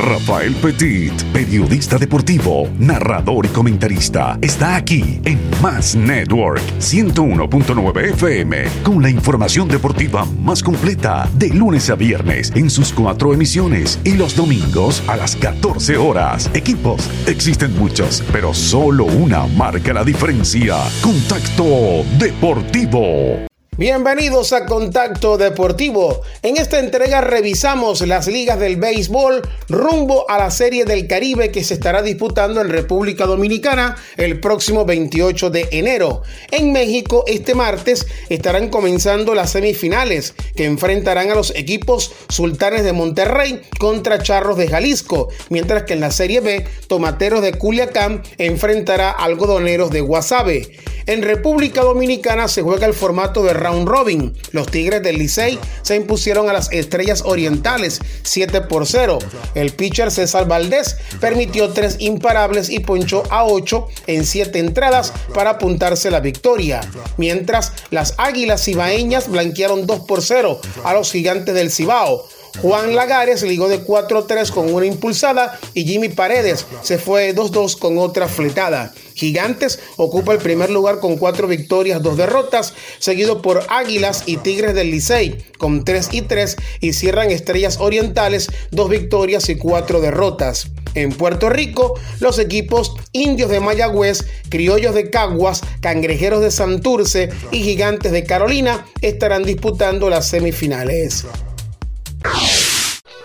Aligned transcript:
Rafael 0.00 0.54
Petit, 0.54 1.12
periodista 1.30 1.98
deportivo, 1.98 2.68
narrador 2.78 3.44
y 3.44 3.48
comentarista, 3.50 4.38
está 4.40 4.76
aquí 4.76 5.20
en 5.24 5.38
Más 5.60 5.94
Network 5.94 6.62
101.9 6.78 8.12
FM 8.12 8.64
con 8.82 9.02
la 9.02 9.10
información 9.10 9.68
deportiva 9.68 10.24
más 10.24 10.62
completa 10.62 11.28
de 11.34 11.50
lunes 11.50 11.90
a 11.90 11.96
viernes 11.96 12.50
en 12.54 12.70
sus 12.70 12.94
cuatro 12.94 13.34
emisiones 13.34 14.00
y 14.02 14.14
los 14.14 14.34
domingos 14.34 15.02
a 15.06 15.16
las 15.16 15.36
14 15.36 15.98
horas. 15.98 16.50
Equipos, 16.54 17.10
existen 17.26 17.76
muchos, 17.78 18.24
pero 18.32 18.54
solo 18.54 19.04
una 19.04 19.46
marca 19.48 19.92
la 19.92 20.02
diferencia. 20.02 20.76
Contacto 21.02 22.04
Deportivo. 22.18 23.49
Bienvenidos 23.80 24.52
a 24.52 24.66
Contacto 24.66 25.38
Deportivo. 25.38 26.20
En 26.42 26.58
esta 26.58 26.78
entrega 26.78 27.22
revisamos 27.22 28.06
las 28.06 28.26
ligas 28.26 28.60
del 28.60 28.76
béisbol 28.76 29.40
rumbo 29.70 30.28
a 30.28 30.36
la 30.36 30.50
Serie 30.50 30.84
del 30.84 31.06
Caribe 31.06 31.50
que 31.50 31.64
se 31.64 31.72
estará 31.72 32.02
disputando 32.02 32.60
en 32.60 32.68
República 32.68 33.24
Dominicana 33.24 33.96
el 34.18 34.38
próximo 34.38 34.84
28 34.84 35.48
de 35.48 35.66
enero. 35.70 36.20
En 36.50 36.72
México 36.72 37.24
este 37.26 37.54
martes 37.54 38.06
estarán 38.28 38.68
comenzando 38.68 39.34
las 39.34 39.52
semifinales 39.52 40.34
que 40.54 40.66
enfrentarán 40.66 41.30
a 41.30 41.34
los 41.34 41.56
equipos 41.56 42.12
Sultanes 42.28 42.84
de 42.84 42.92
Monterrey 42.92 43.62
contra 43.78 44.22
Charros 44.22 44.58
de 44.58 44.68
Jalisco, 44.68 45.30
mientras 45.48 45.84
que 45.84 45.94
en 45.94 46.00
la 46.00 46.10
Serie 46.10 46.40
B 46.40 46.66
Tomateros 46.86 47.40
de 47.40 47.54
Culiacán 47.54 48.24
enfrentará 48.36 49.10
a 49.10 49.24
Algodoneros 49.24 49.90
de 49.90 50.02
Guasave. 50.02 50.70
En 51.10 51.22
República 51.22 51.82
Dominicana 51.82 52.46
se 52.46 52.62
juega 52.62 52.86
el 52.86 52.94
formato 52.94 53.42
de 53.42 53.52
round 53.52 53.88
robin. 53.88 54.32
Los 54.52 54.68
Tigres 54.68 55.02
del 55.02 55.18
Licey 55.18 55.58
se 55.82 55.96
impusieron 55.96 56.48
a 56.48 56.52
las 56.52 56.70
Estrellas 56.70 57.24
Orientales 57.26 57.98
7 58.22 58.60
por 58.60 58.86
0. 58.86 59.18
El 59.56 59.72
pitcher 59.72 60.12
César 60.12 60.46
Valdés 60.46 60.98
permitió 61.20 61.70
tres 61.70 61.96
imparables 61.98 62.70
y 62.70 62.78
ponchó 62.78 63.24
a 63.28 63.44
8 63.44 63.88
en 64.06 64.24
7 64.24 64.56
entradas 64.60 65.12
para 65.34 65.50
apuntarse 65.50 66.12
la 66.12 66.20
victoria. 66.20 66.80
Mientras 67.16 67.72
las 67.90 68.14
Águilas 68.16 68.64
Cibaeñas 68.64 69.28
blanquearon 69.28 69.88
2 69.88 70.00
por 70.06 70.22
0 70.22 70.60
a 70.84 70.94
los 70.94 71.10
Gigantes 71.10 71.56
del 71.56 71.72
Cibao. 71.72 72.28
Juan 72.62 72.94
Lagares 72.94 73.42
ligó 73.42 73.68
de 73.68 73.84
4-3 73.84 74.50
con 74.50 74.72
una 74.72 74.84
impulsada 74.84 75.58
y 75.72 75.84
Jimmy 75.84 76.10
Paredes 76.10 76.66
se 76.82 76.98
fue 76.98 77.34
2-2 77.34 77.78
con 77.78 77.96
otra 77.96 78.28
fletada. 78.28 78.92
Gigantes 79.14 79.80
ocupa 79.96 80.32
el 80.32 80.38
primer 80.38 80.70
lugar 80.70 81.00
con 81.00 81.16
cuatro 81.16 81.48
victorias, 81.48 82.02
dos 82.02 82.18
derrotas, 82.18 82.74
seguido 82.98 83.40
por 83.40 83.64
Águilas 83.68 84.24
y 84.26 84.36
Tigres 84.38 84.74
del 84.74 84.90
Licey 84.90 85.42
con 85.58 85.84
3 85.84 86.08
y 86.12 86.22
3 86.22 86.56
y 86.80 86.92
cierran 86.92 87.30
Estrellas 87.30 87.78
Orientales, 87.80 88.50
dos 88.70 88.90
victorias 88.90 89.48
y 89.48 89.56
cuatro 89.56 90.00
derrotas. 90.00 90.68
En 90.94 91.12
Puerto 91.12 91.48
Rico, 91.48 91.98
los 92.18 92.38
equipos 92.38 92.94
Indios 93.12 93.50
de 93.50 93.60
Mayagüez, 93.60 94.24
Criollos 94.48 94.94
de 94.94 95.08
Caguas, 95.08 95.62
Cangrejeros 95.80 96.42
de 96.42 96.50
Santurce 96.50 97.30
y 97.52 97.62
Gigantes 97.62 98.12
de 98.12 98.24
Carolina 98.24 98.86
estarán 99.00 99.44
disputando 99.44 100.10
las 100.10 100.28
semifinales. 100.28 101.26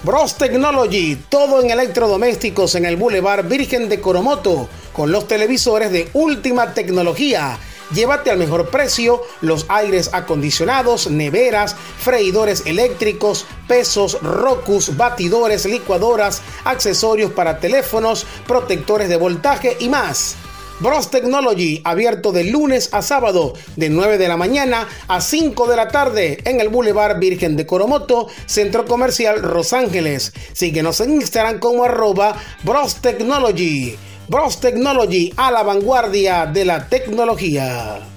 Bros 0.04 0.36
Technology, 0.36 1.16
todo 1.30 1.62
en 1.62 1.70
electrodomésticos 1.70 2.74
en 2.74 2.84
el 2.84 2.96
Boulevard 2.96 3.48
Virgen 3.48 3.88
de 3.88 4.02
Coromoto, 4.02 4.68
con 4.92 5.10
los 5.10 5.26
televisores 5.26 5.90
de 5.92 6.10
última 6.12 6.74
tecnología. 6.74 7.58
Llévate 7.90 8.30
al 8.30 8.36
mejor 8.36 8.68
precio 8.68 9.22
los 9.40 9.64
aires 9.68 10.10
acondicionados, 10.12 11.10
neveras, 11.10 11.74
freidores 11.98 12.64
eléctricos, 12.66 13.46
pesos, 13.66 14.18
rocus, 14.20 14.94
batidores, 14.94 15.64
licuadoras, 15.64 16.42
accesorios 16.64 17.32
para 17.32 17.58
teléfonos, 17.58 18.26
protectores 18.46 19.08
de 19.08 19.16
voltaje 19.16 19.74
y 19.80 19.88
más. 19.88 20.36
Bros 20.80 21.10
Technology, 21.10 21.80
abierto 21.84 22.32
de 22.32 22.44
lunes 22.44 22.88
a 22.92 23.00
sábado, 23.00 23.54
de 23.76 23.90
9 23.90 24.18
de 24.18 24.28
la 24.28 24.36
mañana 24.36 24.88
a 25.06 25.20
5 25.20 25.68
de 25.68 25.76
la 25.76 25.88
tarde, 25.88 26.38
en 26.44 26.60
el 26.60 26.68
Boulevard 26.68 27.18
Virgen 27.18 27.56
de 27.56 27.64
Coromoto, 27.66 28.28
Centro 28.46 28.84
Comercial 28.84 29.40
Los 29.40 29.72
Ángeles. 29.72 30.32
Síguenos 30.52 31.00
en 31.00 31.14
Instagram 31.14 31.60
como 31.60 31.84
arroba 31.84 32.36
Bros 32.64 32.96
Technology. 32.96 33.96
Bros 34.28 34.58
Technology, 34.60 35.32
a 35.36 35.50
la 35.50 35.62
vanguardia 35.62 36.46
de 36.46 36.64
la 36.64 36.88
tecnología. 36.88 38.13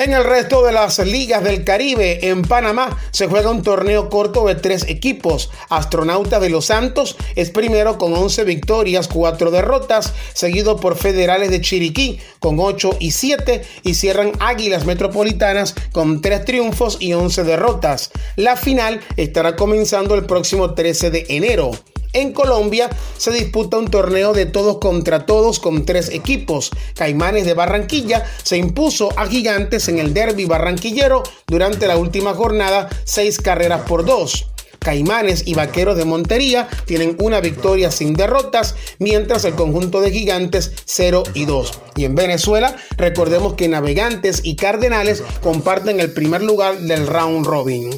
En 0.00 0.14
el 0.14 0.24
resto 0.24 0.64
de 0.64 0.72
las 0.72 0.98
ligas 1.00 1.44
del 1.44 1.62
Caribe, 1.62 2.30
en 2.30 2.40
Panamá, 2.40 2.98
se 3.10 3.26
juega 3.26 3.50
un 3.50 3.62
torneo 3.62 4.08
corto 4.08 4.46
de 4.46 4.54
tres 4.54 4.86
equipos. 4.88 5.50
Astronautas 5.68 6.40
de 6.40 6.48
los 6.48 6.64
Santos 6.64 7.18
es 7.36 7.50
primero 7.50 7.98
con 7.98 8.14
11 8.14 8.44
victorias, 8.44 9.08
4 9.08 9.50
derrotas, 9.50 10.14
seguido 10.32 10.78
por 10.80 10.96
Federales 10.96 11.50
de 11.50 11.60
Chiriquí 11.60 12.18
con 12.38 12.58
8 12.58 12.96
y 12.98 13.10
7 13.10 13.60
y 13.82 13.92
cierran 13.92 14.32
Águilas 14.40 14.86
Metropolitanas 14.86 15.74
con 15.92 16.22
3 16.22 16.46
triunfos 16.46 16.96
y 16.98 17.12
11 17.12 17.44
derrotas. 17.44 18.10
La 18.36 18.56
final 18.56 19.02
estará 19.18 19.54
comenzando 19.54 20.14
el 20.14 20.24
próximo 20.24 20.72
13 20.72 21.10
de 21.10 21.26
enero. 21.28 21.72
En 22.12 22.32
Colombia 22.32 22.90
se 23.18 23.30
disputa 23.30 23.78
un 23.78 23.88
torneo 23.88 24.32
de 24.32 24.46
todos 24.46 24.78
contra 24.78 25.26
todos 25.26 25.60
con 25.60 25.86
tres 25.86 26.08
equipos. 26.08 26.70
Caimanes 26.94 27.46
de 27.46 27.54
Barranquilla 27.54 28.24
se 28.42 28.56
impuso 28.56 29.10
a 29.16 29.26
Gigantes 29.26 29.88
en 29.88 30.00
el 30.00 30.12
derby 30.12 30.44
barranquillero 30.44 31.22
durante 31.46 31.86
la 31.86 31.96
última 31.96 32.34
jornada, 32.34 32.88
seis 33.04 33.38
carreras 33.38 33.82
por 33.82 34.04
dos. 34.04 34.46
Caimanes 34.80 35.46
y 35.46 35.54
Vaqueros 35.54 35.96
de 35.96 36.06
Montería 36.06 36.66
tienen 36.86 37.16
una 37.20 37.40
victoria 37.40 37.90
sin 37.90 38.14
derrotas, 38.14 38.74
mientras 38.98 39.44
el 39.44 39.54
conjunto 39.54 40.00
de 40.00 40.10
Gigantes 40.10 40.72
0 40.86 41.22
y 41.34 41.44
2. 41.44 41.80
Y 41.96 42.06
en 42.06 42.14
Venezuela, 42.14 42.74
recordemos 42.96 43.54
que 43.54 43.68
Navegantes 43.68 44.40
y 44.42 44.56
Cardenales 44.56 45.22
comparten 45.42 46.00
el 46.00 46.12
primer 46.12 46.42
lugar 46.42 46.78
del 46.78 47.06
round 47.06 47.46
robin. 47.46 47.90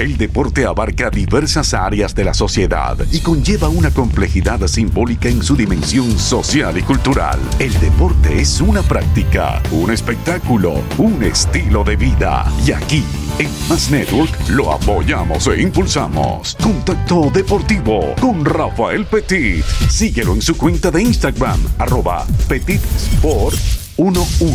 El 0.00 0.16
deporte 0.16 0.64
abarca 0.64 1.10
diversas 1.10 1.74
áreas 1.74 2.14
de 2.14 2.24
la 2.24 2.32
sociedad 2.32 2.96
y 3.12 3.20
conlleva 3.20 3.68
una 3.68 3.90
complejidad 3.90 4.66
simbólica 4.66 5.28
en 5.28 5.42
su 5.42 5.54
dimensión 5.54 6.18
social 6.18 6.78
y 6.78 6.82
cultural. 6.82 7.38
El 7.58 7.78
deporte 7.80 8.40
es 8.40 8.62
una 8.62 8.80
práctica, 8.80 9.62
un 9.70 9.90
espectáculo, 9.90 10.82
un 10.96 11.22
estilo 11.22 11.84
de 11.84 11.96
vida. 11.96 12.50
Y 12.66 12.72
aquí, 12.72 13.04
en 13.38 13.50
Más 13.68 13.90
Network, 13.90 14.32
lo 14.48 14.72
apoyamos 14.72 15.46
e 15.48 15.60
impulsamos. 15.60 16.56
Contacto 16.62 17.30
Deportivo 17.34 18.14
con 18.22 18.42
Rafael 18.42 19.04
Petit. 19.04 19.62
Síguelo 19.90 20.32
en 20.32 20.40
su 20.40 20.56
cuenta 20.56 20.90
de 20.90 21.02
Instagram, 21.02 21.60
arroba 21.76 22.24
Petit 22.48 22.80
Sport 22.96 23.79
11 24.02 24.46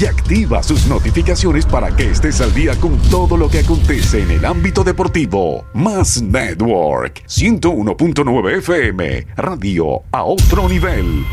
y 0.00 0.06
activa 0.06 0.62
sus 0.62 0.86
notificaciones 0.86 1.66
para 1.66 1.94
que 1.96 2.10
estés 2.10 2.40
al 2.40 2.54
día 2.54 2.78
con 2.78 2.96
todo 3.10 3.36
lo 3.36 3.48
que 3.48 3.58
acontece 3.58 4.22
en 4.22 4.30
el 4.30 4.44
ámbito 4.44 4.84
deportivo. 4.84 5.64
Más 5.74 6.22
Network 6.22 7.24
101.9 7.26 8.58
FM, 8.58 9.26
radio 9.36 10.02
a 10.12 10.22
otro 10.22 10.68
nivel. 10.68 11.24